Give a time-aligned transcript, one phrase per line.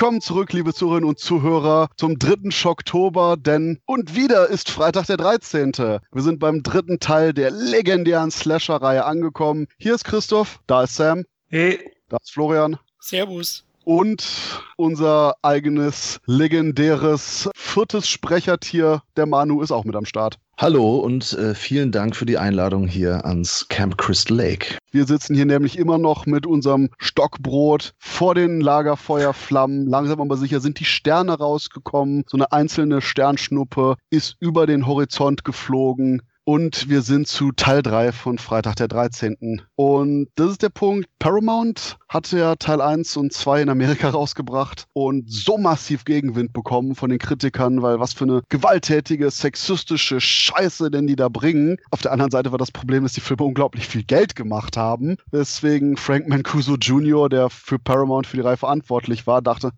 [0.00, 5.18] Willkommen zurück, liebe Zuhörerinnen und Zuhörer, zum dritten Schocktober, denn und wieder ist Freitag der
[5.18, 5.72] 13.
[5.74, 9.66] Wir sind beim dritten Teil der legendären Slasher-Reihe angekommen.
[9.76, 11.26] Hier ist Christoph, da ist Sam.
[11.48, 11.92] Hey.
[12.08, 12.78] Da ist Florian.
[12.98, 13.66] Servus.
[13.84, 20.38] Und unser eigenes legendäres viertes Sprechertier, der Manu, ist auch mit am Start.
[20.58, 24.76] Hallo und äh, vielen Dank für die Einladung hier ans Camp Crystal Lake.
[24.90, 29.86] Wir sitzen hier nämlich immer noch mit unserem Stockbrot vor den Lagerfeuerflammen.
[29.86, 32.24] Langsam aber sicher sind die Sterne rausgekommen.
[32.26, 36.20] So eine einzelne Sternschnuppe ist über den Horizont geflogen.
[36.52, 39.62] Und wir sind zu Teil 3 von Freitag der 13.
[39.76, 41.08] Und das ist der Punkt.
[41.20, 46.96] Paramount hatte ja Teil 1 und 2 in Amerika rausgebracht und so massiv Gegenwind bekommen
[46.96, 51.76] von den Kritikern, weil was für eine gewalttätige, sexistische Scheiße denn die da bringen.
[51.92, 55.18] Auf der anderen Seite war das Problem, dass die Filme unglaublich viel Geld gemacht haben.
[55.32, 59.70] Deswegen Frank Mancuso Jr., der für Paramount für die Reihe verantwortlich war, dachte,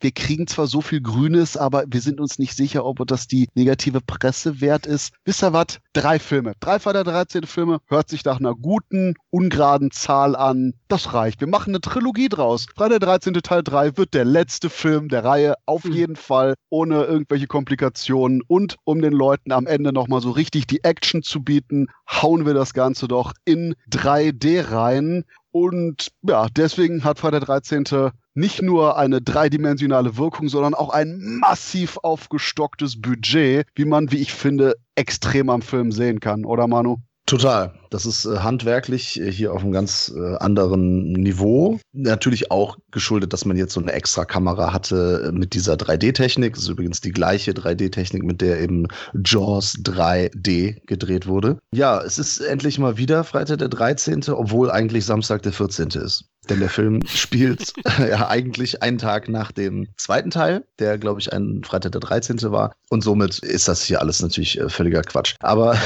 [0.00, 3.48] wir kriegen zwar so viel Grünes, aber wir sind uns nicht sicher, ob das die
[3.54, 5.12] negative Presse wert ist.
[5.24, 5.78] Wisst ihr was?
[5.92, 6.52] Drei Filme.
[6.60, 7.80] Drei Freitag 13 Filme.
[7.86, 10.74] Hört sich nach einer guten, ungeraden Zahl an.
[10.88, 11.40] Das reicht.
[11.40, 12.66] Wir machen eine Trilogie draus.
[12.76, 13.34] Freitag 13.
[13.34, 15.54] Teil 3 wird der letzte Film der Reihe.
[15.66, 15.92] Auf mhm.
[15.92, 16.54] jeden Fall.
[16.70, 18.42] Ohne irgendwelche Komplikationen.
[18.46, 22.54] Und um den Leuten am Ende nochmal so richtig die Action zu bieten, hauen wir
[22.54, 25.24] das Ganze doch in 3D rein.
[25.50, 31.98] Und ja, deswegen hat Freitag 13 nicht nur eine dreidimensionale Wirkung, sondern auch ein massiv
[32.02, 36.98] aufgestocktes Budget, wie man, wie ich finde, extrem am Film sehen kann, oder Manu?
[37.28, 37.74] Total.
[37.90, 41.78] Das ist äh, handwerklich äh, hier auf einem ganz äh, anderen Niveau.
[41.92, 46.54] Natürlich auch geschuldet, dass man jetzt so eine extra Kamera hatte mit dieser 3D-Technik.
[46.54, 48.88] Das ist übrigens die gleiche 3D-Technik, mit der eben
[49.24, 51.58] Jaws 3D gedreht wurde.
[51.74, 55.88] Ja, es ist endlich mal wieder Freitag der 13., obwohl eigentlich Samstag der 14.
[55.88, 56.27] ist.
[56.48, 61.32] Denn der Film spielt ja eigentlich einen Tag nach dem zweiten Teil, der, glaube ich,
[61.32, 62.40] ein Freitag der 13.
[62.50, 62.74] war.
[62.88, 65.34] Und somit ist das hier alles natürlich äh, völliger Quatsch.
[65.40, 65.78] Aber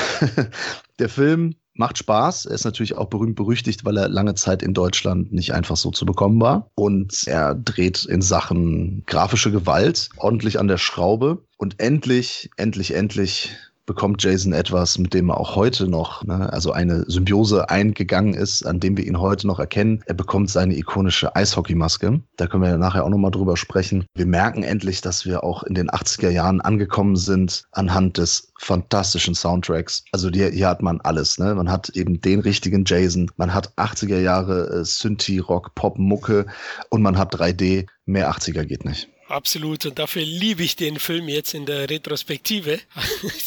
[0.99, 2.47] der Film macht Spaß.
[2.47, 5.91] Er ist natürlich auch berühmt berüchtigt, weil er lange Zeit in Deutschland nicht einfach so
[5.91, 6.71] zu bekommen war.
[6.75, 11.45] Und er dreht in Sachen grafische Gewalt ordentlich an der Schraube.
[11.57, 13.57] Und endlich, endlich, endlich
[13.87, 18.65] bekommt Jason etwas, mit dem er auch heute noch, ne, also eine Symbiose eingegangen ist,
[18.65, 20.03] an dem wir ihn heute noch erkennen.
[20.07, 22.21] Er bekommt seine ikonische Eishockeymaske.
[22.37, 24.05] Da können wir nachher auch nochmal drüber sprechen.
[24.15, 29.35] Wir merken endlich, dass wir auch in den 80er Jahren angekommen sind anhand des fantastischen
[29.35, 30.05] Soundtracks.
[30.13, 31.39] Also hier, hier hat man alles.
[31.39, 31.55] Ne?
[31.55, 36.47] Man hat eben den richtigen Jason, man hat 80er Jahre äh, Synthie, Rock, Pop, Mucke
[36.91, 37.87] und man hat 3D.
[38.05, 39.09] Mehr 80er geht nicht.
[39.33, 39.87] Absolut.
[39.87, 42.81] Und dafür liebe ich den Film jetzt in der Retrospektive.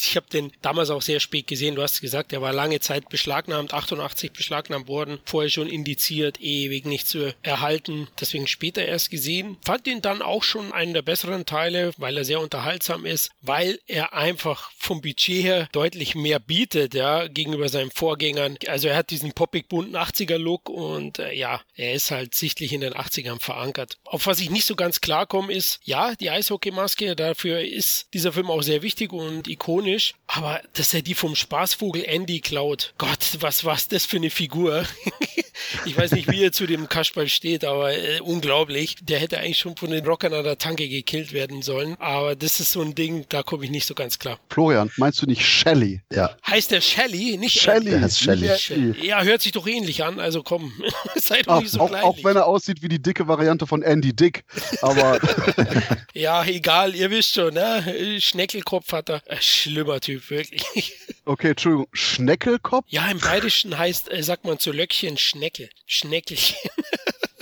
[0.05, 1.75] Ich habe den damals auch sehr spät gesehen.
[1.75, 6.85] Du hast gesagt, er war lange Zeit beschlagnahmt, 88 beschlagnahmt worden, vorher schon indiziert, ewig
[6.85, 8.07] nicht zu erhalten.
[8.19, 9.57] Deswegen später erst gesehen.
[9.65, 13.79] Fand ihn dann auch schon einen der besseren Teile, weil er sehr unterhaltsam ist, weil
[13.87, 18.57] er einfach vom Budget her deutlich mehr bietet, ja, gegenüber seinen Vorgängern.
[18.67, 22.71] Also er hat diesen poppig bunten 80er Look und äh, ja, er ist halt sichtlich
[22.71, 23.97] in den 80ern verankert.
[24.05, 28.49] Auf was ich nicht so ganz klarkomme ist, ja, die Eishockeymaske, dafür ist dieser Film
[28.49, 33.63] auch sehr wichtig und ikonisch, aber dass er die vom Spaßvogel Andy klaut, Gott, was
[33.63, 34.85] war das für eine Figur?
[35.85, 38.95] ich weiß nicht, wie er zu dem Kasperl steht, aber äh, unglaublich.
[39.01, 42.59] Der hätte eigentlich schon von den Rockern an der Tanke gekillt werden sollen, aber das
[42.59, 44.39] ist so ein Ding, da komme ich nicht so ganz klar.
[44.49, 46.01] Florian, meinst du nicht Shelly?
[46.11, 46.35] Ja.
[46.45, 47.37] Heißt der Shelly?
[47.37, 47.91] Nicht Shelly.
[47.91, 48.95] Der heißt Shelly.
[49.01, 50.73] Ja, hört sich doch ähnlich an, also komm,
[51.15, 54.15] sei doch nicht so auch, auch wenn er aussieht wie die dicke Variante von Andy
[54.15, 54.43] Dick,
[54.81, 55.19] aber
[56.13, 58.17] ja, egal, ihr wisst schon, ne?
[58.19, 59.21] Schneckelkopf hat er.
[59.39, 60.93] Schlimmer Typ, wirklich.
[61.25, 62.85] Okay, Entschuldigung, Schneckelkopf?
[62.89, 65.69] Ja, im Bayerischen heißt, äh, sagt man zu Löckchen Schneckel.
[65.85, 66.57] Schneckelchen.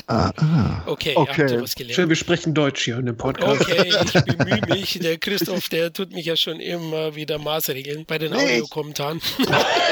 [0.07, 0.83] Ah, ah.
[0.85, 1.41] Okay, okay.
[1.41, 1.95] habt ihr was gelernt.
[1.95, 3.61] Schön, wir sprechen Deutsch hier in dem Podcast.
[3.61, 4.99] Okay, ich bemühe mich.
[4.99, 9.21] Der Christoph, der tut mich ja schon immer wieder maßregeln bei den nee, Audiokommentaren.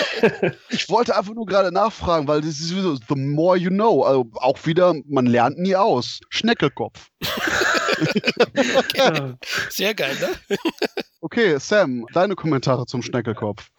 [0.70, 4.04] ich wollte einfach nur gerade nachfragen, weil das ist so, the more you know.
[4.04, 6.20] Also auch wieder, man lernt nie aus.
[6.30, 7.08] Schneckelkopf.
[8.76, 9.34] okay.
[9.70, 10.58] Sehr geil, ne?
[11.22, 13.70] Okay, Sam, deine Kommentare zum Schneckelkopf.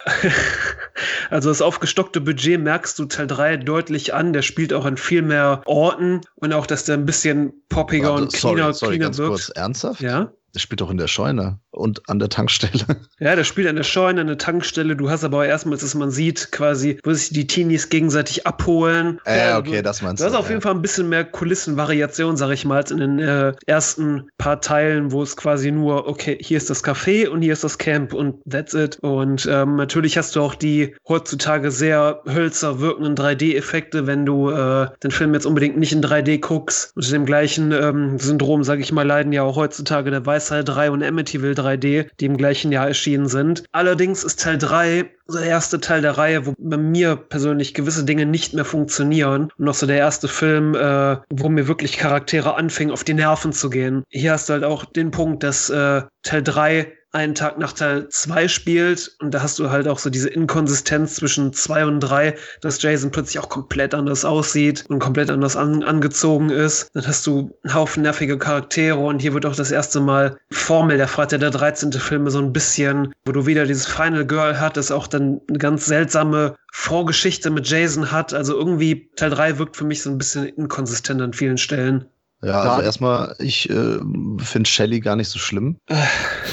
[1.29, 4.33] Also das aufgestockte Budget merkst du Teil 3 deutlich an.
[4.33, 8.23] Der spielt auch an viel mehr Orten und auch, dass der ein bisschen poppiger Warte,
[8.23, 9.29] und cleaner, sorry, sorry, cleaner wirkt.
[9.29, 10.01] Kurz, ernsthaft?
[10.01, 10.31] Ja.
[10.53, 12.85] Der spielt doch in der Scheune und an der Tankstelle.
[13.19, 14.97] Ja, der spielt an der Scheune, an der Tankstelle.
[14.97, 19.21] Du hast aber erstmals, dass man sieht, quasi, wo sich die Teenies gegenseitig abholen.
[19.25, 20.25] Äh, ja, okay, das meinst du.
[20.25, 23.19] Du hast auf jeden Fall ein bisschen mehr Kulissenvariation, sag ich mal, als in den
[23.19, 27.53] äh, ersten paar Teilen, wo es quasi nur, okay, hier ist das Café und hier
[27.53, 28.97] ist das Camp und that's it.
[29.01, 34.87] Und ähm, natürlich hast du auch die heutzutage sehr hölzer wirkenden 3D-Effekte, wenn du äh,
[35.01, 36.91] den Film jetzt unbedingt nicht in 3D guckst.
[36.95, 40.91] Unter dem gleichen ähm, Syndrom, sag ich mal, leiden ja auch heutzutage der Weisheit 3
[40.91, 43.63] und Amityville 3D, die im gleichen Jahr erschienen sind.
[43.71, 48.03] Allerdings ist Teil 3 so der erste Teil der Reihe, wo bei mir persönlich gewisse
[48.03, 49.43] Dinge nicht mehr funktionieren.
[49.57, 53.53] Und noch so der erste Film, äh, wo mir wirklich Charaktere anfingen, auf die Nerven
[53.53, 54.03] zu gehen.
[54.09, 58.09] Hier hast du halt auch den Punkt, dass äh, Teil 3 einen Tag nach Teil
[58.09, 62.35] 2 spielt und da hast du halt auch so diese Inkonsistenz zwischen 2 und 3,
[62.61, 66.89] dass Jason plötzlich auch komplett anders aussieht und komplett anders an, angezogen ist.
[66.93, 70.97] Dann hast du einen Haufen nervige Charaktere und hier wird auch das erste Mal Formel
[70.97, 71.93] der Freitag der 13.
[71.93, 75.85] Filme so ein bisschen, wo du wieder dieses Final Girl hattest, auch dann eine ganz
[75.85, 78.33] seltsame Vorgeschichte mit Jason hat.
[78.33, 82.05] Also irgendwie Teil 3 wirkt für mich so ein bisschen inkonsistent an vielen Stellen.
[82.43, 83.99] Ja, also erstmal, ich äh,
[84.37, 85.77] finde Shelly gar nicht so schlimm.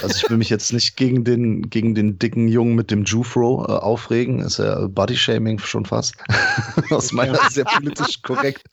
[0.02, 3.66] Also ich will mich jetzt nicht gegen den, gegen den dicken Jungen mit dem Jufro
[3.68, 4.38] äh, aufregen.
[4.38, 6.14] Ist ja Body-Shaming schon fast.
[6.90, 8.70] Aus meiner sehr politisch korrekten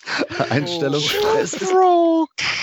[0.50, 1.02] Einstellung.
[1.02, 1.74] Oh, es, ist,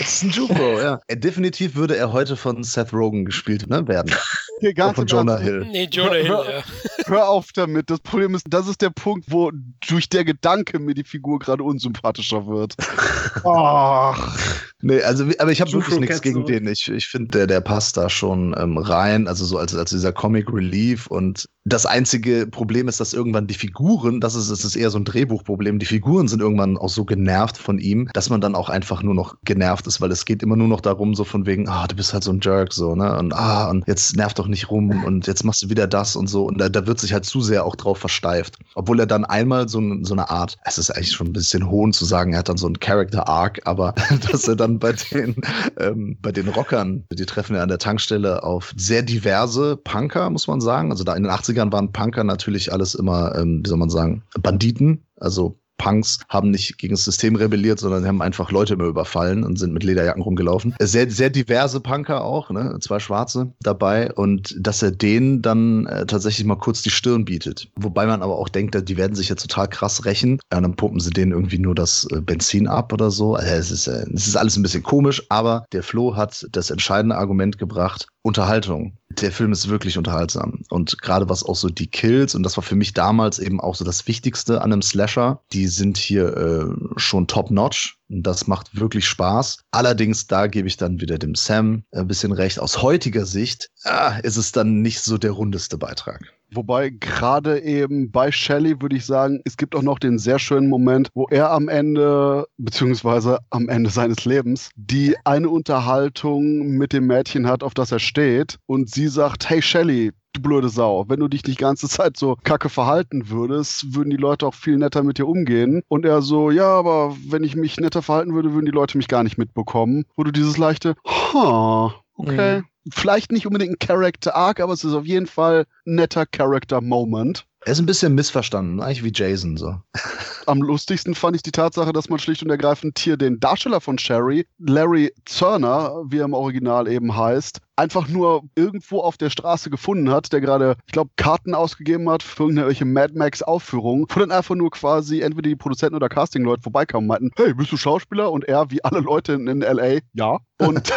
[0.01, 0.99] es ist ein Jufro, ja.
[1.09, 4.15] Er, definitiv würde er heute von Seth Rogen gespielt ne, werden.
[4.61, 5.67] Hier ganz von Jonah Ernst, Hill.
[5.71, 6.63] Nee, Jonah Hill, Hör- ja.
[7.07, 7.91] Hör auf damit.
[7.91, 9.51] Das Problem ist, das ist der Punkt, wo
[9.89, 12.75] durch der Gedanke mir die Figur gerade unsympathischer wird.
[13.45, 14.37] Ach.
[14.83, 16.67] Nee, also aber ich habe wirklich nichts gegen den.
[16.67, 20.13] Ich, ich finde, der, der passt da schon ähm, rein, also so als, als dieser
[20.13, 21.07] Comic Relief.
[21.07, 24.99] Und das einzige Problem ist, dass irgendwann die Figuren, das ist, das ist eher so
[24.99, 28.69] ein Drehbuchproblem, die Figuren sind irgendwann auch so genervt von ihm, dass man dann auch
[28.69, 31.67] einfach nur noch genervt ist, weil es geht immer nur noch darum, so von wegen,
[31.69, 33.17] ah, du bist halt so ein Jerk, so, ne?
[33.19, 36.29] Und ah, und jetzt nerv doch nicht rum und jetzt machst du wieder das und
[36.29, 36.45] so.
[36.45, 38.59] Und da, da wird sich halt zu sehr auch drauf versteift.
[38.75, 41.93] Obwohl er dann einmal so, so eine Art, es ist eigentlich schon ein bisschen hohn
[41.93, 43.95] zu sagen, er hat dann so einen Character Arc, aber
[44.31, 45.37] dass er dann bei den,
[45.79, 50.47] ähm, bei den Rockern, die treffen ja an der Tankstelle auf sehr diverse Punker, muss
[50.47, 50.91] man sagen.
[50.91, 54.23] Also da in den 80ern waren Punker natürlich alles immer, ähm, wie soll man sagen,
[54.41, 59.45] Banditen, also Punks haben nicht gegen das System rebelliert, sondern haben einfach Leute immer überfallen
[59.45, 60.75] und sind mit Lederjacken rumgelaufen.
[60.81, 62.77] Sehr, sehr diverse Punker auch, ne?
[62.81, 67.69] Zwei Schwarze dabei und dass er denen dann äh, tatsächlich mal kurz die Stirn bietet.
[67.77, 70.39] Wobei man aber auch denkt, die werden sich jetzt total krass rächen.
[70.53, 73.35] Ja, dann pumpen sie denen irgendwie nur das äh, Benzin ab oder so.
[73.35, 76.71] Also es, ist, äh, es ist alles ein bisschen komisch, aber der Flo hat das
[76.71, 78.07] entscheidende Argument gebracht.
[78.25, 78.97] Unterhaltung.
[79.11, 80.63] Der Film ist wirklich unterhaltsam.
[80.71, 83.75] Und gerade was auch so die Kills, und das war für mich damals eben auch
[83.75, 87.99] so das Wichtigste an einem Slasher, die sind hier äh, schon top-notch.
[88.09, 89.65] Das macht wirklich Spaß.
[89.71, 92.59] Allerdings, da gebe ich dann wieder dem Sam ein bisschen recht.
[92.59, 96.33] Aus heutiger Sicht ah, ist es dann nicht so der rundeste Beitrag.
[96.53, 100.69] Wobei gerade eben bei Shelley würde ich sagen, es gibt auch noch den sehr schönen
[100.69, 107.07] Moment, wo er am Ende, beziehungsweise am Ende seines Lebens, die eine Unterhaltung mit dem
[107.07, 108.59] Mädchen hat, auf das er steht.
[108.67, 112.37] Und sie sagt, hey Shelley, du blöde Sau, wenn du dich die ganze Zeit so
[112.45, 115.83] kacke verhalten würdest, würden die Leute auch viel netter mit dir umgehen.
[115.89, 119.09] Und er so, ja, aber wenn ich mich netter verhalten würde, würden die Leute mich
[119.09, 120.05] gar nicht mitbekommen.
[120.17, 122.63] Wo du dieses leichte, ha, okay.
[122.93, 126.83] Vielleicht nicht unbedingt ein Character Arc, aber es ist auf jeden Fall ein netter Character
[126.83, 127.47] Moment.
[127.65, 129.77] Er ist ein bisschen missverstanden, eigentlich wie Jason so.
[130.47, 133.97] Am lustigsten fand ich die Tatsache, dass man schlicht und ergreifend hier den Darsteller von
[133.97, 139.71] Sherry, Larry Zerner, wie er im Original eben heißt, einfach nur irgendwo auf der Straße
[139.71, 144.21] gefunden hat, der gerade, ich glaube, Karten ausgegeben hat für irgendwelche Mad Max Aufführung, wo
[144.21, 147.77] dann einfach nur quasi entweder die Produzenten oder Casting-Leute vorbeikamen und meinten, hey, bist du
[147.77, 148.31] Schauspieler?
[148.31, 150.39] Und er, wie alle Leute in, in L.A., ja.
[150.59, 150.93] Und,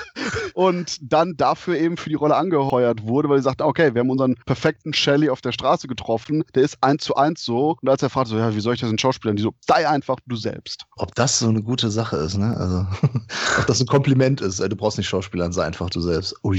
[0.54, 4.10] und dann dafür eben für die Rolle angeheuert wurde, weil sie sagten, okay, wir haben
[4.10, 7.76] unseren perfekten Shelley auf der Straße getroffen, der ist eins zu eins so.
[7.82, 9.36] Und als er fragte so, ja, wie soll ich das denn schauspielern?
[9.36, 10.86] Die so, sei einfach du selbst.
[10.96, 12.56] Ob das so eine gute Sache ist, ne?
[12.56, 12.86] Also,
[13.58, 14.60] ob das ein Kompliment ist.
[14.60, 16.21] äh, Du brauchst nicht Schauspielern, sei einfach du selbst.
[16.44, 16.56] Ui.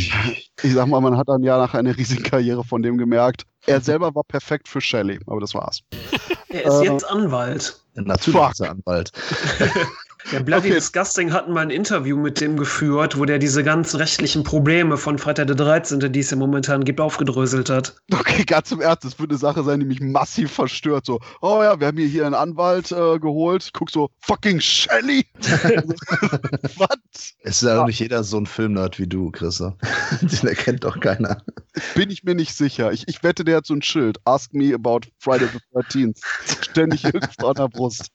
[0.64, 3.80] Ich sag mal, man hat dann ja nach einer riesigen Karriere von dem gemerkt, er
[3.82, 5.80] selber war perfekt für Shelley, aber das war's.
[6.50, 7.80] Er ist Äh, jetzt Anwalt.
[7.96, 8.52] Natürlich Fuck.
[8.52, 9.12] ist er Anwalt.
[10.32, 10.76] Der Bloody Okay.
[10.76, 15.18] Disgusting hatten mal ein Interview mit dem geführt, wo der diese ganzen rechtlichen Probleme von
[15.18, 17.96] Freitag der 13., die es ja momentan gibt, aufgedröselt hat.
[18.12, 21.06] Okay, ganz im Ernst, das wird eine Sache sein, die mich massiv verstört.
[21.06, 23.72] So, oh ja, wir haben hier, hier einen Anwalt äh, geholt.
[23.74, 25.26] Guck so, fucking Shelley!
[26.78, 27.34] Was?
[27.42, 29.58] Es ist ja auch nicht jeder so ein Filmnerd wie du, Chris.
[30.22, 31.44] Den erkennt doch keiner.
[31.96, 32.92] Bin ich mir nicht sicher.
[32.92, 34.20] Ich, ich wette, der hat so ein Schild.
[34.26, 36.22] Ask me about Friday the 13th.
[36.64, 38.12] Ständig irgendwo an der Brust.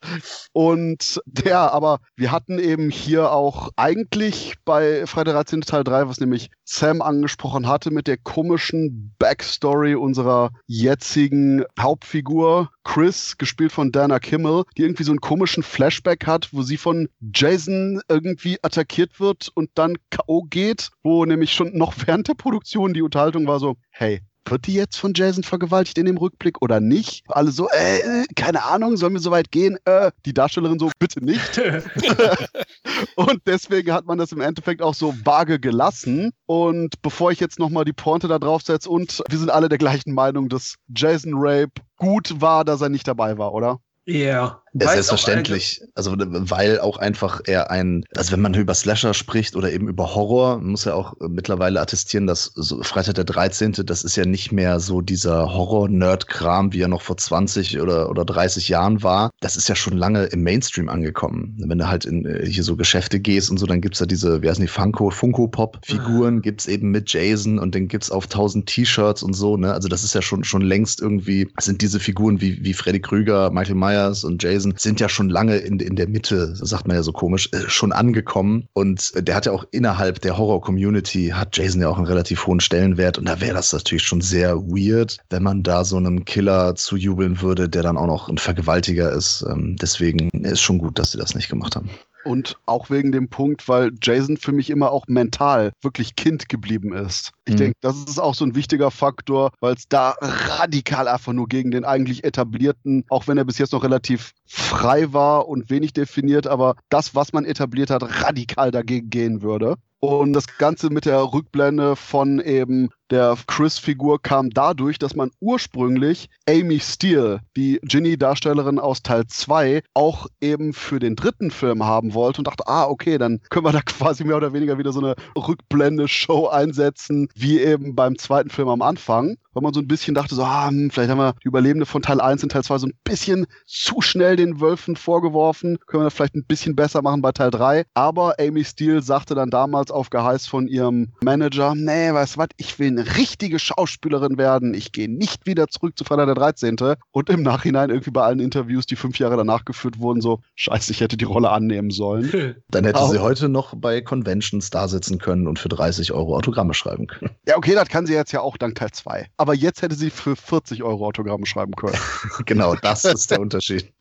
[0.52, 5.60] Und der, aber wir hatten eben hier auch eigentlich bei Friday the 13.
[5.62, 13.36] Teil 3, was nämlich Sam angesprochen hatte, mit der komischen Backstory unserer jetzigen Hauptfigur, Chris,
[13.38, 18.00] gespielt von Dana Kimmel, die irgendwie so einen komischen Flashback hat, wo sie von Jason
[18.08, 20.44] irgendwie attackiert wird und dann K.O.
[20.44, 24.74] geht, wo nämlich schon noch während der Produktion die Unterhaltung war so, hey, wird die
[24.74, 27.24] jetzt von Jason vergewaltigt in dem Rückblick oder nicht?
[27.28, 29.78] Alle so, äh, keine Ahnung, sollen wir so weit gehen?
[29.84, 31.58] Äh, die Darstellerin so, bitte nicht.
[33.16, 36.32] und deswegen hat man das im Endeffekt auch so vage gelassen.
[36.46, 40.14] Und bevor ich jetzt nochmal die Pointe da draufsetze und wir sind alle der gleichen
[40.14, 43.80] Meinung, dass Jason Rape gut war, dass er nicht dabei war, oder?
[44.06, 44.16] Ja.
[44.16, 44.62] Yeah.
[44.80, 45.82] Ja, selbstverständlich.
[45.94, 50.14] Also, weil auch einfach er ein, also wenn man über Slasher spricht oder eben über
[50.14, 54.52] Horror, muss er auch mittlerweile attestieren, dass so Freitag der 13., das ist ja nicht
[54.52, 59.30] mehr so dieser Horror-Nerd-Kram, wie er noch vor 20 oder, oder 30 Jahren war.
[59.40, 61.56] Das ist ja schon lange im Mainstream angekommen.
[61.58, 64.42] Wenn du halt in äh, hier so Geschäfte gehst und so, dann gibt's ja diese,
[64.42, 66.42] wie heißen die, Funko, Funko-Pop-Figuren, mhm.
[66.42, 69.72] gibt's eben mit Jason und dann gibt's auf 1000 T-Shirts und so, ne?
[69.72, 73.50] Also das ist ja schon, schon längst irgendwie, sind diese Figuren wie, wie Freddy Krüger,
[73.50, 76.96] Michael Myers und Jason gewesen, sind ja schon lange in, in der Mitte, sagt man
[76.96, 78.68] ja so komisch, äh, schon angekommen.
[78.72, 82.60] Und der hat ja auch innerhalb der Horror-Community, hat Jason ja auch einen relativ hohen
[82.60, 83.18] Stellenwert.
[83.18, 87.40] Und da wäre das natürlich schon sehr weird, wenn man da so einem Killer zujubeln
[87.40, 89.44] würde, der dann auch noch ein Vergewaltiger ist.
[89.48, 91.90] Ähm, deswegen ist schon gut, dass sie das nicht gemacht haben.
[92.24, 96.92] Und auch wegen dem Punkt, weil Jason für mich immer auch mental wirklich Kind geblieben
[96.92, 97.32] ist.
[97.44, 97.58] Ich mhm.
[97.58, 101.70] denke, das ist auch so ein wichtiger Faktor, weil es da radikal einfach nur gegen
[101.70, 106.46] den eigentlich etablierten, auch wenn er bis jetzt noch relativ frei war und wenig definiert,
[106.46, 109.76] aber das, was man etabliert hat, radikal dagegen gehen würde.
[110.00, 116.28] Und das Ganze mit der Rückblende von eben der Chris-Figur kam dadurch, dass man ursprünglich
[116.48, 122.40] Amy Steele, die Ginny-Darstellerin aus Teil 2, auch eben für den dritten Film haben wollte
[122.40, 125.14] und dachte, ah, okay, dann können wir da quasi mehr oder weniger wieder so eine
[125.36, 129.36] Rückblende-Show einsetzen, wie eben beim zweiten Film am Anfang.
[129.52, 132.02] Weil man so ein bisschen dachte, so, ah, hm, vielleicht haben wir die Überlebende von
[132.02, 135.78] Teil 1 und Teil 2 so ein bisschen zu schnell den Wölfen vorgeworfen.
[135.86, 137.84] Können wir das vielleicht ein bisschen besser machen bei Teil 3.
[137.94, 142.48] Aber Amy Steele sagte dann damals auf Geheiß von ihrem Manager, nee, weißt du was,
[142.56, 144.74] ich will eine richtige Schauspielerin werden.
[144.74, 146.76] Ich gehe nicht wieder zurück zu Freitag der 13.
[147.10, 150.92] Und im Nachhinein irgendwie bei allen Interviews, die fünf Jahre danach geführt wurden, so, scheiße,
[150.92, 152.56] ich hätte die Rolle annehmen sollen.
[152.70, 153.10] Dann hätte Auch.
[153.10, 157.30] sie heute noch bei Conventions da sitzen können und für 30 Euro Autogramme schreiben können.
[157.46, 159.26] Ja, okay, das kann sie jetzt ja auch dank Teil 2.
[159.36, 161.98] Aber jetzt hätte sie für 40 Euro Autogramme schreiben können.
[162.46, 163.92] genau, das ist der Unterschied.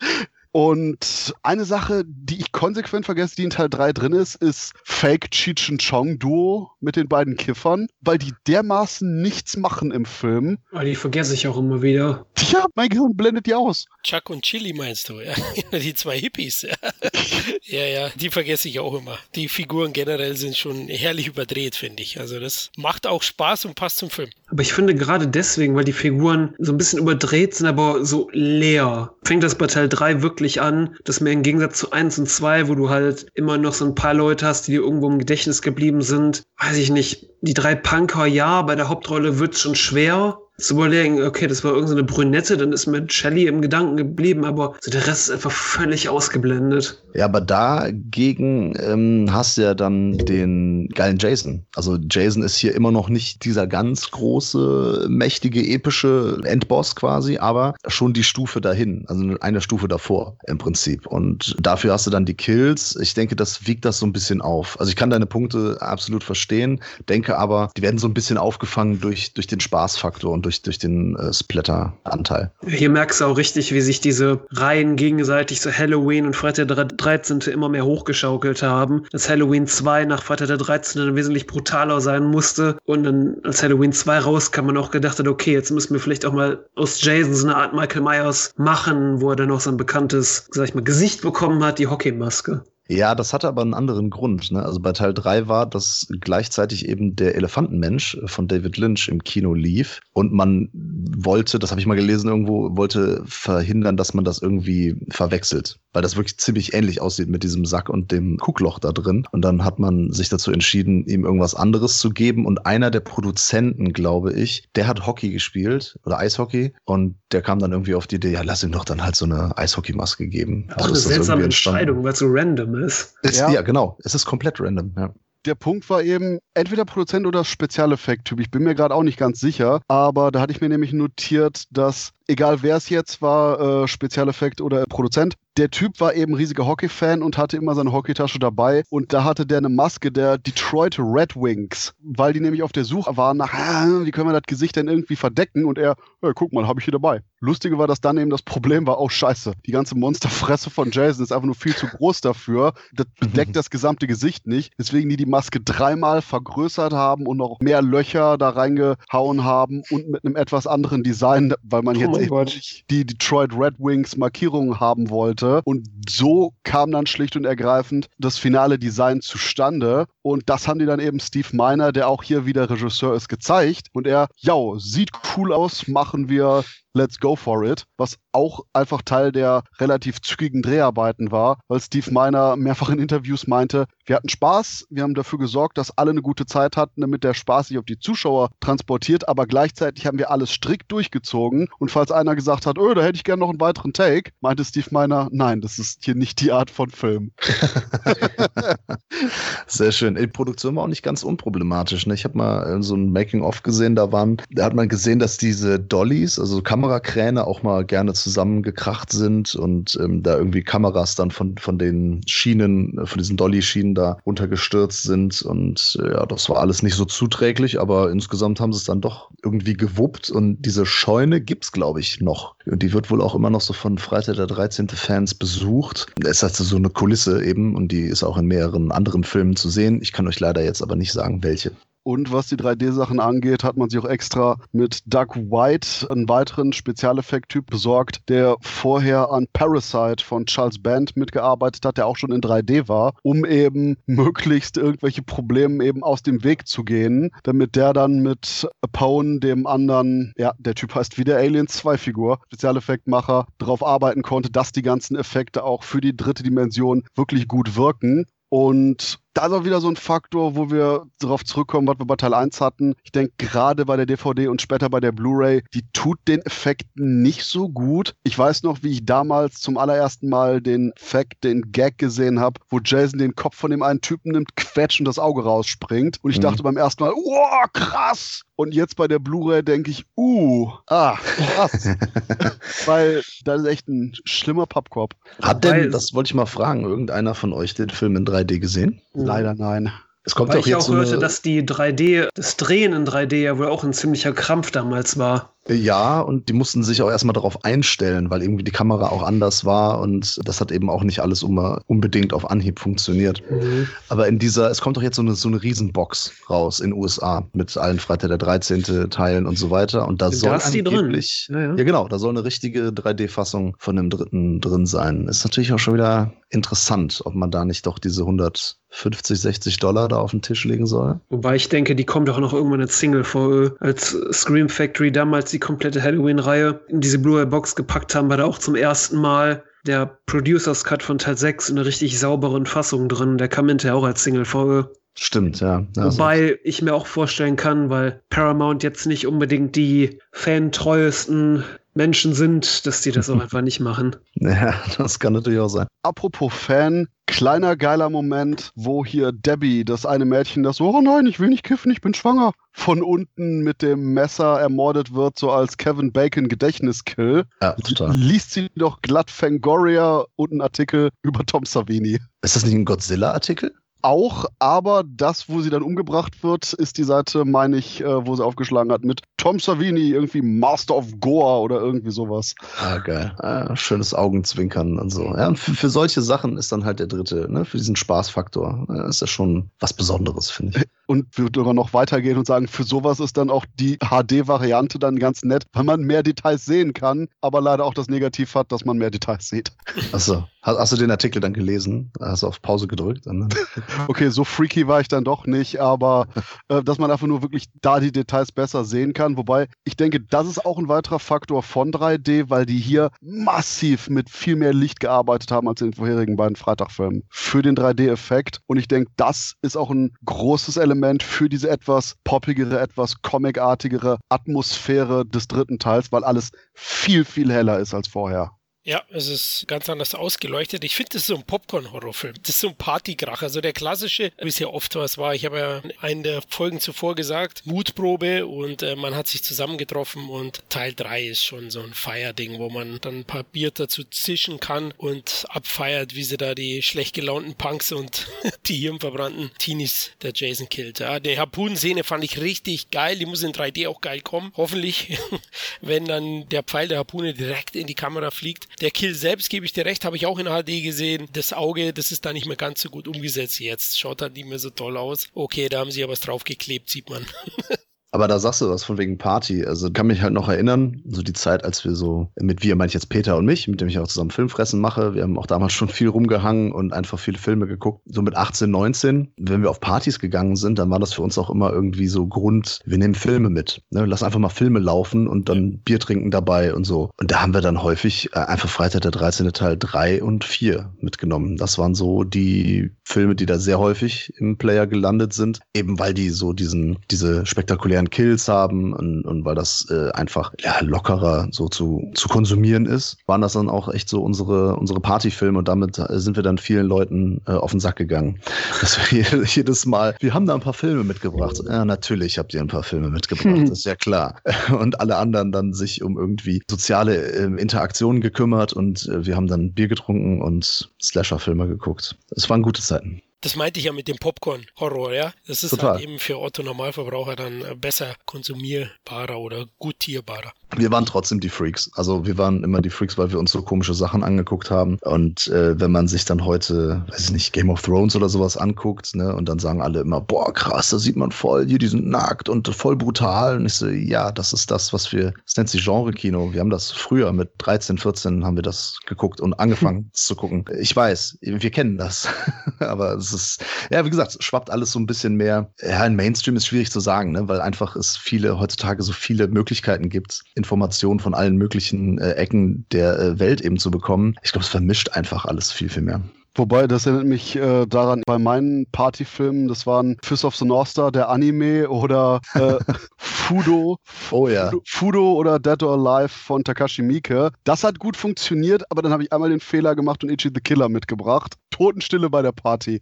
[0.58, 5.30] Und eine Sache, die ich konsequent vergesse, die in Teil 3 drin ist, ist Fake
[5.30, 10.58] Cheech and Chong Duo mit den beiden Kiffern, weil die dermaßen nichts machen im Film.
[10.72, 12.26] Aber die vergesse ich auch immer wieder.
[12.52, 13.86] Ja, mein Gehirn blendet die aus.
[14.02, 15.36] Chuck und Chili meinst du, ja.
[15.78, 16.64] Die zwei Hippies.
[16.64, 16.76] Ja.
[17.62, 19.20] ja, ja, die vergesse ich auch immer.
[19.36, 22.20] Die Figuren generell sind schon herrlich überdreht, finde ich.
[22.20, 24.30] Also das macht auch Spaß und passt zum Film.
[24.50, 28.30] Aber ich finde gerade deswegen, weil die Figuren so ein bisschen überdreht sind, aber so
[28.32, 32.30] leer, fängt das bei Teil 3 wirklich an, dass mir im Gegensatz zu 1 und
[32.30, 35.20] 2, wo du halt immer noch so ein paar Leute hast, die dir irgendwo im
[35.20, 39.62] Gedächtnis geblieben sind, weiß ich nicht, die drei Punker, ja, bei der Hauptrolle wird es
[39.62, 43.96] schon schwer, zu überlegen, okay, das war irgendeine Brünette, dann ist mir Shelly im Gedanken
[43.96, 47.04] geblieben, aber so der Rest ist einfach völlig ausgeblendet.
[47.14, 51.64] Ja, aber dagegen ähm, hast du ja dann den geilen Jason.
[51.76, 57.76] Also Jason ist hier immer noch nicht dieser ganz große, mächtige, epische Endboss quasi, aber
[57.88, 61.06] schon die Stufe dahin, also eine Stufe davor im Prinzip.
[61.06, 62.96] Und dafür hast du dann die Kills.
[63.00, 64.80] Ich denke, das wiegt das so ein bisschen auf.
[64.80, 69.00] Also ich kann deine Punkte absolut verstehen, denke aber, die werden so ein bisschen aufgefangen
[69.00, 72.52] durch, durch den Spaßfaktor und durch, durch den äh, Splatter-Anteil.
[72.66, 76.86] Hier merkst du auch richtig, wie sich diese Reihen gegenseitig so Halloween und Freitag der
[76.86, 77.42] 13.
[77.52, 79.04] immer mehr hochgeschaukelt haben.
[79.12, 81.06] Dass Halloween 2 nach Freitag der 13.
[81.06, 82.78] dann wesentlich brutaler sein musste.
[82.86, 86.26] Und dann, als Halloween 2 rauskam, man auch gedacht hat, okay, jetzt müssen wir vielleicht
[86.26, 89.70] auch mal aus Jason so eine Art Michael Myers machen, wo er dann auch so
[89.70, 92.64] ein bekanntes, sag ich mal, Gesicht bekommen hat, die Hockeymaske.
[92.90, 94.52] Ja, das hatte aber einen anderen Grund.
[94.52, 94.64] Ne?
[94.64, 99.54] Also bei Teil 3 war, dass gleichzeitig eben der Elefantenmensch von David Lynch im Kino
[99.54, 104.42] lief und man wollte, das habe ich mal gelesen irgendwo, wollte verhindern, dass man das
[104.42, 108.92] irgendwie verwechselt, weil das wirklich ziemlich ähnlich aussieht mit diesem Sack und dem Kuckloch da
[108.92, 109.28] drin.
[109.32, 113.00] Und dann hat man sich dazu entschieden, ihm irgendwas anderes zu geben und einer der
[113.02, 118.08] Produzenten, glaube ich, der hat Hockey gespielt oder Eishockey und der kam dann irgendwie auf
[118.08, 120.70] die Idee, ja, lass ihm doch dann halt so eine Eishockeymaske geben.
[120.76, 123.16] Auch eine seltsame Entscheidung, weil so random ist.
[123.22, 123.50] ist ja.
[123.50, 123.62] ja.
[123.62, 123.98] genau.
[124.04, 125.14] Es ist komplett random, ja.
[125.46, 128.40] der Punkt war eben, entweder Produzent oder Spezialeffekt-Typ.
[128.40, 131.66] Ich bin mir gerade auch nicht ganz sicher, aber da hatte ich mir nämlich notiert,
[131.72, 136.68] dass egal wer es jetzt war, äh, Spezialeffekt oder Produzent, der Typ war eben riesiger
[136.68, 138.84] Hockey-Fan und hatte immer seine Hockeytasche dabei.
[138.92, 142.86] Und da hatte der eine Maske der Detroit Red Wings, weil die nämlich auf der
[142.86, 145.66] Suche waren nach, ah, wie können wir das Gesicht denn irgendwie verdecken?
[145.66, 147.22] Und er, hey, guck mal, habe ich hier dabei.
[147.40, 151.24] Lustige war, dass dann eben das Problem war, oh scheiße, die ganze Monsterfresse von Jason
[151.24, 152.74] ist einfach nur viel zu groß dafür.
[152.94, 154.74] Das bedeckt das gesamte Gesicht nicht.
[154.78, 160.10] Deswegen die die Maske dreimal vergrößert haben und noch mehr Löcher da reingehauen haben und
[160.10, 162.50] mit einem etwas anderen Design, weil man jetzt eben
[162.90, 165.62] die Detroit Red Wings Markierungen haben wollte.
[165.64, 170.06] Und so kam dann schlicht und ergreifend das finale Design zustande.
[170.22, 173.88] Und das haben die dann eben Steve Miner, der auch hier wieder Regisseur ist, gezeigt.
[173.94, 176.64] Und er, ja, sieht cool aus, machen wir
[176.98, 182.12] Let's Go for It, was auch einfach Teil der relativ zügigen Dreharbeiten war, weil Steve
[182.12, 186.22] Miner mehrfach in Interviews meinte, wir hatten Spaß, wir haben dafür gesorgt, dass alle eine
[186.22, 190.32] gute Zeit hatten, damit der Spaß sich auf die Zuschauer transportiert, aber gleichzeitig haben wir
[190.32, 193.62] alles strikt durchgezogen und falls einer gesagt hat, oh, da hätte ich gerne noch einen
[193.62, 197.32] weiteren Take, meinte Steve Miner, nein, das ist hier nicht die Art von Film.
[199.68, 200.16] Sehr schön.
[200.16, 202.08] Die Produktion war auch nicht ganz unproblematisch.
[202.08, 202.14] Ne?
[202.14, 205.80] Ich habe mal so ein Making-of gesehen, da waren, da hat man gesehen, dass diese
[205.80, 211.32] Dollies, also Kamera Kamerakräne auch mal gerne zusammengekracht sind und ähm, da irgendwie Kameras dann
[211.32, 215.42] von, von den Schienen, äh, von diesen Dolly-Schienen da runtergestürzt sind.
[215.42, 219.02] Und äh, ja, das war alles nicht so zuträglich, aber insgesamt haben sie es dann
[219.02, 220.30] doch irgendwie gewuppt.
[220.30, 222.56] Und diese Scheune gibt's, glaube ich, noch.
[222.66, 224.88] Und die wird wohl auch immer noch so von Freitag der 13.
[224.90, 226.08] Fans besucht.
[226.24, 229.70] Es also so eine Kulisse eben und die ist auch in mehreren anderen Filmen zu
[229.70, 230.00] sehen.
[230.02, 231.72] Ich kann euch leider jetzt aber nicht sagen, welche.
[232.08, 236.72] Und was die 3D-Sachen angeht, hat man sich auch extra mit Doug White einen weiteren
[236.72, 242.40] Spezialeffekt-Typ besorgt, der vorher an Parasite von Charles Band mitgearbeitet hat, der auch schon in
[242.40, 247.92] 3D war, um eben möglichst irgendwelche Probleme eben aus dem Weg zu gehen, damit der
[247.92, 253.48] dann mit Apone, dem anderen, ja, der Typ heißt wie der Alien 2 Figur, Spezialeffektmacher,
[253.58, 258.28] darauf arbeiten konnte, dass die ganzen Effekte auch für die dritte Dimension wirklich gut wirken.
[258.50, 262.16] Und da ist auch wieder so ein Faktor, wo wir darauf zurückkommen, was wir bei
[262.16, 262.96] Teil 1 hatten.
[263.04, 267.22] Ich denke, gerade bei der DVD und später bei der Blu-ray, die tut den Effekten
[267.22, 268.16] nicht so gut.
[268.24, 272.60] Ich weiß noch, wie ich damals zum allerersten Mal den Fact, den Gag gesehen habe,
[272.70, 276.18] wo Jason den Kopf von dem einen Typen nimmt, quetscht und das Auge rausspringt.
[276.24, 276.42] Und ich mhm.
[276.42, 278.42] dachte beim ersten Mal, oh, krass!
[278.58, 281.90] Und jetzt bei der Blu-ray denke ich, uh, ah, krass.
[282.88, 285.14] Weil das ist echt ein schlimmer Pappkorb.
[285.44, 289.00] Hat denn, das wollte ich mal fragen, irgendeiner von euch den Film in 3D gesehen?
[289.14, 289.92] Leider nein.
[290.24, 293.68] Es kommt Weil ich auch hörte, dass die 3D, das Drehen in 3D ja wohl
[293.68, 295.54] auch ein ziemlicher Krampf damals war.
[295.70, 299.66] Ja, und die mussten sich auch erstmal darauf einstellen, weil irgendwie die Kamera auch anders
[299.66, 303.42] war und das hat eben auch nicht alles unbedingt auf Anhieb funktioniert.
[303.50, 303.88] Mhm.
[304.10, 307.00] Aber in dieser, es kommt doch jetzt so eine, so eine Riesenbox raus in den
[307.00, 309.10] USA mit allen Freitag der 13.
[309.10, 310.08] Teilen und so weiter.
[310.08, 311.76] Und da, da soll angeblich, ja, ja.
[311.76, 315.28] ja, genau, da soll eine richtige 3D-Fassung von dem dritten drin sein.
[315.28, 320.08] Ist natürlich auch schon wieder interessant, ob man da nicht doch diese 150, 60 Dollar
[320.08, 321.20] da auf den Tisch legen soll.
[321.30, 325.52] Wobei ich denke, die kommt doch noch irgendwann als Single vor, als Scream Factory damals
[325.52, 330.20] die komplette Halloween-Reihe in diese Blu-ray-Box gepackt haben, war da auch zum ersten Mal der
[330.26, 333.38] Producers Cut von Teil 6 in einer richtig sauberen Fassung drin.
[333.38, 334.92] Der kam hinterher auch als Single-Folge.
[335.18, 335.86] Stimmt, ja.
[335.96, 341.64] ja Wobei ich mir auch vorstellen kann, weil Paramount jetzt nicht unbedingt die fantreuesten
[341.96, 344.16] Menschen sind, dass die das auch einfach nicht machen.
[344.36, 345.88] Ja, das kann natürlich auch sein.
[346.04, 351.28] Apropos Fan, kleiner geiler Moment, wo hier Debbie, das eine Mädchen, das so, oh nein,
[351.28, 355.52] ich will nicht kiffen, ich bin schwanger, von unten mit dem Messer ermordet wird, so
[355.52, 357.46] als Kevin Bacon Gedächtniskill.
[357.62, 358.16] Ja, total.
[358.16, 362.20] Liest sie doch glatt Fangoria und einen Artikel über Tom Savini.
[362.42, 363.74] Ist das nicht ein Godzilla-Artikel?
[364.02, 368.36] auch, aber das, wo sie dann umgebracht wird, ist die Seite, meine ich, äh, wo
[368.36, 372.54] sie aufgeschlagen hat mit Tom Savini, irgendwie Master of Goa oder irgendwie sowas.
[372.82, 373.34] Ah, geil.
[373.38, 375.24] Ah, schönes Augenzwinkern und so.
[375.24, 377.64] Ja, und für, für, solche Sachen ist dann halt der dritte, ne?
[377.64, 378.88] Für diesen Spaßfaktor.
[378.90, 380.86] Ja, ist ja schon was Besonderes, finde ich.
[381.06, 385.18] Und wir sogar noch weitergehen und sagen, für sowas ist dann auch die HD-Variante dann
[385.18, 388.84] ganz nett, weil man mehr Details sehen kann, aber leider auch das Negativ hat, dass
[388.84, 389.72] man mehr Details sieht.
[390.12, 390.44] Achso.
[390.68, 392.12] Hast, hast du den Artikel dann gelesen?
[392.20, 393.26] Hast du auf Pause gedrückt?
[394.10, 396.28] okay, so freaky war ich dann doch nicht, aber
[396.68, 399.37] äh, dass man einfach nur wirklich da die Details besser sehen kann.
[399.38, 404.10] Wobei ich denke, das ist auch ein weiterer Faktor von 3D, weil die hier massiv
[404.10, 408.62] mit viel mehr Licht gearbeitet haben als in den vorherigen beiden Freitagfilmen für den 3D-Effekt.
[408.66, 414.18] Und ich denke, das ist auch ein großes Element für diese etwas poppigere, etwas comicartigere
[414.30, 418.57] Atmosphäre des dritten Teils, weil alles viel, viel heller ist als vorher.
[418.88, 420.82] Ja, es ist ganz anders ausgeleuchtet.
[420.86, 422.36] Ich finde, das ist so ein Popcorn-Horrorfilm.
[422.42, 423.42] Das ist so ein Partykrach.
[423.42, 425.36] Also der klassische, wie es ja oft was war.
[425.36, 429.44] Ich habe ja in einer der Folgen zuvor gesagt, Mutprobe und äh, man hat sich
[429.44, 433.72] zusammengetroffen und Teil 3 ist schon so ein Feierding, wo man dann ein paar Bier
[433.72, 438.28] dazu zischen kann und abfeiert, wie sie da die schlecht gelaunten Punks und
[438.68, 441.00] die hirnverbrannten Teenies der Jason killt.
[441.00, 443.18] Ja, die Harpunenszene fand ich richtig geil.
[443.18, 444.54] Die muss in 3D auch geil kommen.
[444.56, 445.20] Hoffentlich,
[445.82, 448.70] wenn dann der Pfeil der Harpune direkt in die Kamera fliegt.
[448.82, 451.28] Der Kill selbst, gebe ich dir recht, habe ich auch in HD gesehen.
[451.34, 454.00] Das Auge, das ist da nicht mehr ganz so gut umgesetzt jetzt.
[454.00, 455.28] Schaut halt nicht mehr so toll aus.
[455.34, 457.26] Okay, da haben sie ja was draufgeklebt, sieht man.
[458.18, 459.64] Aber da sagst du was von wegen Party.
[459.64, 462.88] Also kann mich halt noch erinnern, so die Zeit, als wir so, mit wir meine
[462.88, 465.14] ich jetzt Peter und mich, mit dem ich auch zusammen Filmfressen mache.
[465.14, 468.02] Wir haben auch damals schon viel rumgehangen und einfach viele Filme geguckt.
[468.08, 471.38] So mit 18, 19, wenn wir auf Partys gegangen sind, dann war das für uns
[471.38, 473.84] auch immer irgendwie so Grund, wir nehmen Filme mit.
[473.92, 474.04] Ne?
[474.08, 477.12] Lass einfach mal Filme laufen und dann Bier trinken dabei und so.
[477.20, 479.54] Und da haben wir dann häufig äh, einfach Freitag der 13.
[479.54, 481.58] Teil 3 und 4 mitgenommen.
[481.58, 485.60] Das waren so die Filme, die da sehr häufig im Player gelandet sind.
[485.76, 490.12] Eben weil die so diesen, diese spektakulären an Kills haben und, und weil das äh,
[490.12, 494.76] einfach ja, lockerer so zu, zu konsumieren ist, waren das dann auch echt so unsere,
[494.76, 498.40] unsere Partyfilme und damit äh, sind wir dann vielen Leuten äh, auf den Sack gegangen.
[498.82, 501.60] Dass wir jedes Mal, wir haben da ein paar Filme mitgebracht.
[501.68, 503.72] Ja, natürlich habt ihr ein paar Filme mitgebracht, hm.
[503.72, 504.40] ist ja klar.
[504.80, 509.48] Und alle anderen dann sich um irgendwie soziale äh, Interaktionen gekümmert und äh, wir haben
[509.48, 512.16] dann Bier getrunken und Slasher-Filme geguckt.
[512.32, 513.22] Es waren gute Zeiten.
[513.48, 515.32] Das meinte ich ja mit dem Popcorn-Horror, ja.
[515.48, 515.92] Das ist Total.
[515.92, 520.52] halt eben für Otto Normalverbraucher dann äh, besser konsumierbarer oder gutierbarer.
[520.76, 521.90] Wir waren trotzdem die Freaks.
[521.94, 524.98] Also wir waren immer die Freaks, weil wir uns so komische Sachen angeguckt haben.
[525.02, 528.58] Und äh, wenn man sich dann heute, weiß ich nicht, Game of Thrones oder sowas
[528.58, 531.88] anguckt, ne, und dann sagen alle immer, boah, krass, da sieht man voll, hier, die
[531.88, 533.56] sind nackt und voll brutal.
[533.56, 536.52] Und ich so, ja, das ist das, was wir, das nennt sich Genre-Kino.
[536.52, 540.66] Wir haben das früher mit 13, 14 haben wir das geguckt und angefangen zu gucken.
[540.78, 542.28] Ich weiß, wir kennen das.
[542.80, 545.72] Aber es ist, ja, wie gesagt, schwappt alles so ein bisschen mehr.
[545.82, 549.48] Ja, in Mainstream ist schwierig zu sagen, ne, weil einfach es viele, heutzutage so viele
[549.48, 554.36] Möglichkeiten gibt, Informationen von allen möglichen äh, Ecken der äh, Welt eben zu bekommen.
[554.44, 556.22] Ich glaube, es vermischt einfach alles viel, viel mehr.
[556.58, 560.88] Wobei, das erinnert mich äh, daran, bei meinen Partyfilmen, das waren Fist of the North
[560.88, 562.80] Star, der Anime oder äh,
[563.48, 563.98] Fudo.
[564.32, 564.70] Oh ja.
[564.70, 567.52] Fudo, Fudo, oder Dead or Alive von Takashi Miike.
[567.64, 570.60] Das hat gut funktioniert, aber dann habe ich einmal den Fehler gemacht und Ichi the
[570.60, 571.56] Killer mitgebracht.
[571.70, 573.00] Totenstille bei der Party.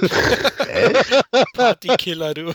[0.72, 1.24] Echt?
[1.54, 2.52] Partykiller, du.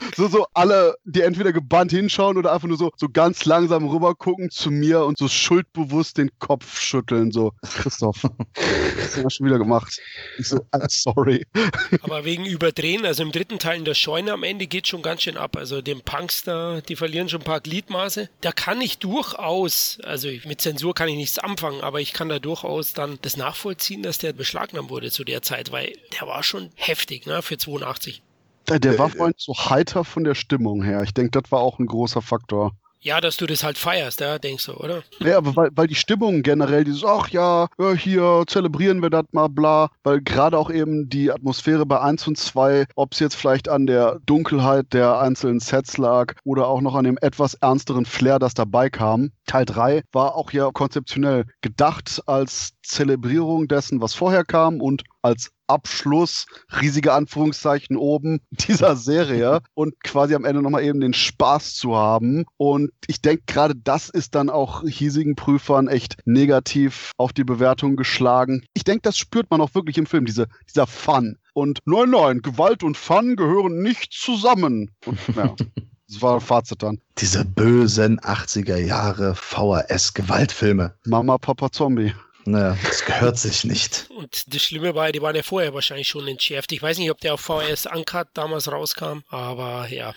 [0.16, 4.14] so, so alle, die entweder gebannt hinschauen oder einfach nur so, so ganz langsam rüber
[4.14, 7.30] gucken zu mir und so schuldbewusst den Kopf schütteln.
[7.30, 10.00] So, Christoph, das hast du schon wieder gemacht.
[10.38, 11.46] Ich so, I'm sorry.
[12.02, 15.22] Aber wegen Überdrehen, also im dritten Teil in der Scheune am Ende geht schon ganz
[15.22, 15.56] schön ab.
[15.56, 18.28] Also dem Punkster, die verlieren schon ein paar Gliedmaße.
[18.40, 22.38] Da kann ich durchaus, also mit Zensur kann ich nichts anfangen, aber ich kann da
[22.38, 26.70] durchaus dann das nachvollziehen, dass der beschlagnahmt wurde zu der Zeit, weil der war schon
[26.74, 28.22] heftig, ne, für 82.
[28.68, 31.02] Der, der war vorhin so heiter von der Stimmung her.
[31.02, 32.72] Ich denke, das war auch ein großer Faktor.
[33.04, 35.02] Ja, dass du das halt feierst, ja, denkst du, oder?
[35.18, 39.48] Ja, aber weil, weil die Stimmung generell, dieses, ach ja, hier zelebrieren wir das mal,
[39.48, 43.68] bla, weil gerade auch eben die Atmosphäre bei 1 und 2, ob es jetzt vielleicht
[43.68, 48.38] an der Dunkelheit der einzelnen Sets lag oder auch noch an dem etwas ernsteren Flair,
[48.38, 49.32] das dabei kam.
[49.46, 55.50] Teil 3 war auch ja konzeptionell gedacht als Zelebrierung dessen, was vorher kam und als
[55.72, 56.46] Abschluss,
[56.80, 62.44] riesige Anführungszeichen oben dieser Serie und quasi am Ende nochmal eben den Spaß zu haben.
[62.56, 67.96] Und ich denke, gerade das ist dann auch hiesigen Prüfern echt negativ auf die Bewertung
[67.96, 68.64] geschlagen.
[68.74, 71.38] Ich denke, das spürt man auch wirklich im Film, diese, dieser Fun.
[71.54, 74.90] Und nein, nein, Gewalt und Fun gehören nicht zusammen.
[75.06, 75.54] Und, ja.
[76.08, 77.00] Das war Fazit dann.
[77.16, 80.92] Diese bösen 80er Jahre VHS-Gewaltfilme.
[81.06, 82.12] Mama, Papa, Zombie.
[82.44, 84.06] Naja, das gehört sich nicht.
[84.16, 86.72] Und das Schlimme war, die waren ja vorher wahrscheinlich schon entschärft.
[86.72, 90.14] Ich weiß nicht, ob der auf VS Uncut damals rauskam, aber ja.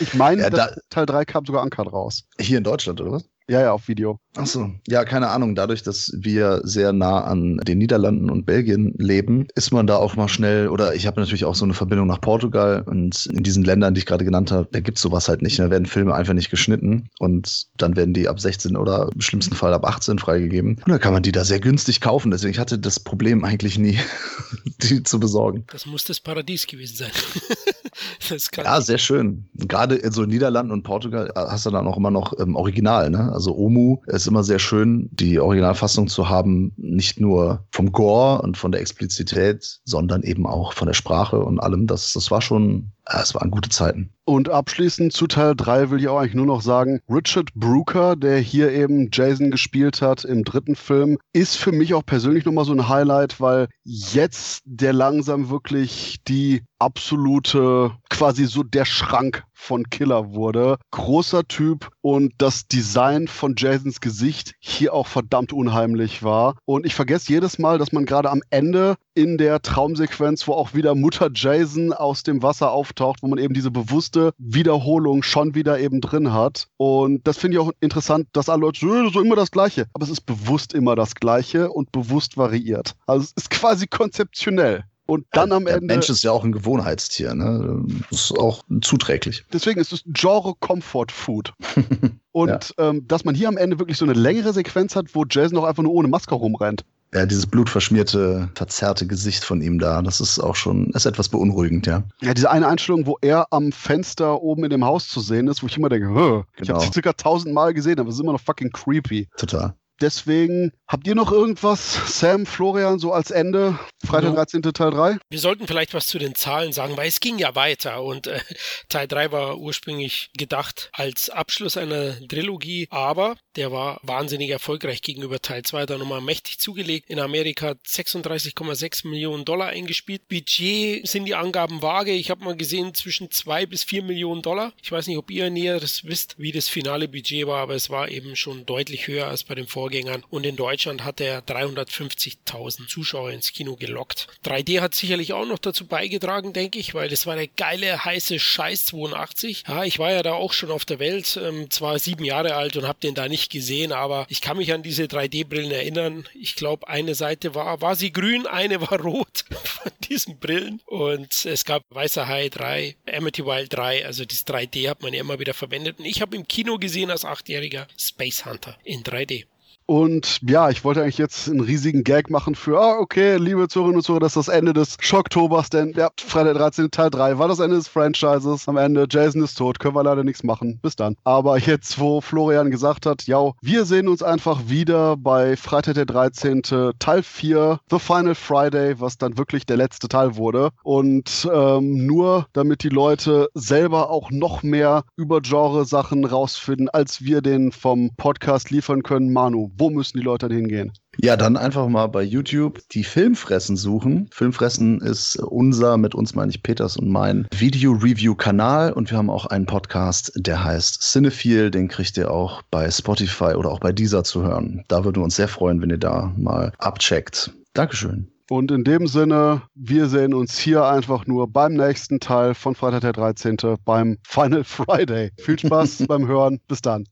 [0.00, 2.24] Ich meine, ja, da, Teil 3 kam sogar Uncut raus.
[2.38, 3.24] Hier in Deutschland, oder was?
[3.48, 4.20] Ja, ja, auf Video.
[4.36, 4.70] Ach so.
[4.88, 5.54] Ja, keine Ahnung.
[5.54, 10.16] Dadurch, dass wir sehr nah an den Niederlanden und Belgien leben, ist man da auch
[10.16, 13.62] mal schnell, oder ich habe natürlich auch so eine Verbindung nach Portugal und in diesen
[13.62, 15.58] Ländern, die ich gerade genannt habe, da gibt's sowas halt nicht.
[15.58, 19.54] Da werden Filme einfach nicht geschnitten und dann werden die ab 16 oder im schlimmsten
[19.54, 20.76] Fall ab 18 freigegeben.
[20.76, 22.30] Und dann kann man die da sehr günstig kaufen.
[22.30, 23.98] Deswegen ich hatte das Problem eigentlich nie,
[24.82, 25.64] die zu besorgen.
[25.70, 27.10] Das muss das Paradies gewesen sein.
[28.56, 29.48] ja, sehr schön.
[29.54, 33.32] Gerade in so Niederlanden und Portugal hast du dann auch immer noch ähm, Original, ne?
[33.32, 38.56] Also Omu ist immer sehr schön, die Originalfassung zu haben, nicht nur vom Gore und
[38.56, 41.86] von der Explizität, sondern eben auch von der Sprache und allem.
[41.86, 44.10] Das, das war schon, Es waren gute Zeiten.
[44.24, 48.38] Und abschließend zu Teil 3 will ich auch eigentlich nur noch sagen, Richard Brooker, der
[48.38, 52.72] hier eben Jason gespielt hat im dritten Film, ist für mich auch persönlich nochmal so
[52.72, 60.34] ein Highlight, weil jetzt der langsam wirklich die absolute, quasi so der Schrank von Killer
[60.34, 60.76] wurde.
[60.90, 66.56] Großer Typ und das Design von Jasons Gesicht hier auch verdammt unheimlich war.
[66.66, 70.74] Und ich vergesse jedes Mal, dass man gerade am Ende in der Traumsequenz, wo auch
[70.74, 75.78] wieder Mutter Jason aus dem Wasser auftaucht, wo man eben diese bewusste Wiederholung schon wieder
[75.78, 76.68] eben drin hat.
[76.76, 79.86] Und das finde ich auch interessant, dass alle Leute so, so immer das Gleiche.
[79.94, 82.96] Aber es ist bewusst immer das Gleiche und bewusst variiert.
[83.06, 84.84] Also es ist quasi konzeptionell.
[85.06, 85.86] Und dann am Der Ende.
[85.86, 87.84] Mensch ist ja auch ein Gewohnheitstier, ne?
[88.10, 89.44] Das ist auch zuträglich.
[89.52, 91.52] Deswegen ist es Genre Comfort Food.
[92.32, 95.58] Und ähm, dass man hier am Ende wirklich so eine längere Sequenz hat, wo Jason
[95.58, 96.84] auch einfach nur ohne Maske rumrennt.
[97.12, 101.86] Ja, dieses blutverschmierte, verzerrte Gesicht von ihm da, das ist auch schon, ist etwas beunruhigend,
[101.86, 102.02] ja.
[102.20, 105.62] Ja, diese eine Einstellung, wo er am Fenster oben in dem Haus zu sehen ist,
[105.62, 106.74] wo ich immer denke, Hö, ich Genau.
[106.74, 109.28] habe sie circa tausendmal gesehen, aber es ist immer noch fucking creepy.
[109.36, 109.74] Total.
[110.00, 113.78] Deswegen, habt ihr noch irgendwas, Sam, Florian, so als Ende?
[114.04, 114.36] Freitag, Ja.
[114.44, 114.62] 13.
[114.62, 115.18] Teil 3?
[115.30, 118.40] Wir sollten vielleicht was zu den Zahlen sagen, weil es ging ja weiter und äh,
[118.88, 125.40] Teil 3 war ursprünglich gedacht als Abschluss einer Trilogie, aber der war wahnsinnig erfolgreich gegenüber
[125.40, 127.08] Teil 2, hat er nochmal mächtig zugelegt.
[127.08, 130.28] In Amerika hat 36,6 Millionen Dollar eingespielt.
[130.28, 132.12] Budget sind die Angaben vage.
[132.12, 134.72] Ich habe mal gesehen zwischen 2 bis 4 Millionen Dollar.
[134.82, 138.08] Ich weiß nicht, ob ihr Näheres wisst, wie das finale Budget war, aber es war
[138.08, 140.24] eben schon deutlich höher als bei den Vorgängern.
[140.30, 144.28] Und in Deutschland hat er 350.000 Zuschauer ins Kino gelockt.
[144.44, 148.38] 3D hat sicherlich auch noch dazu beigetragen, denke ich, weil das war der geile, heiße
[148.38, 149.64] Scheiß 82.
[149.68, 152.76] Ja, ich war ja da auch schon auf der Welt, ähm, zwar sieben Jahre alt
[152.76, 156.28] und habe den da nicht gesehen, aber ich kann mich an diese 3D-Brillen erinnern.
[156.34, 160.80] Ich glaube, eine Seite war, war sie grün, eine war rot von diesen Brillen.
[160.86, 165.38] Und es gab Weißer Hai 3, Amityville 3, also das 3D hat man ja immer
[165.38, 165.98] wieder verwendet.
[165.98, 169.46] Und ich habe im Kino gesehen als Achtjähriger Space Hunter in 3D.
[169.86, 173.98] Und ja, ich wollte eigentlich jetzt einen riesigen Gag machen für, ah, okay, liebe Zuhörerinnen
[173.98, 176.90] und Zuhörer, das ist das Ende des Schocktobers, denn ja, Freitag 13.
[176.90, 178.66] Teil 3 war das Ende des Franchises.
[178.68, 180.78] Am Ende, Jason ist tot, können wir leider nichts machen.
[180.82, 181.16] Bis dann.
[181.24, 186.06] Aber jetzt, wo Florian gesagt hat, ja, wir sehen uns einfach wieder bei Freitag der
[186.06, 186.62] 13.
[186.98, 190.70] Teil 4, The Final Friday, was dann wirklich der letzte Teil wurde.
[190.82, 197.42] Und ähm, nur damit die Leute selber auch noch mehr über Genre-Sachen rausfinden, als wir
[197.42, 199.32] den vom Podcast liefern können.
[199.32, 200.92] Manu, wo müssen die Leute denn hingehen?
[201.18, 204.28] Ja, dann einfach mal bei YouTube die Filmfressen suchen.
[204.32, 209.46] Filmfressen ist unser, mit uns meine ich Peters und mein Video-Review-Kanal und wir haben auch
[209.46, 211.70] einen Podcast, der heißt Cinephile.
[211.70, 214.84] Den kriegt ihr auch bei Spotify oder auch bei dieser zu hören.
[214.88, 217.52] Da würden wir uns sehr freuen, wenn ihr da mal abcheckt.
[217.74, 218.28] Dankeschön.
[218.50, 223.00] Und in dem Sinne, wir sehen uns hier einfach nur beim nächsten Teil von Freitag
[223.00, 223.56] der 13.
[223.84, 225.30] beim Final Friday.
[225.38, 226.60] Viel Spaß beim Hören.
[226.68, 227.06] Bis dann.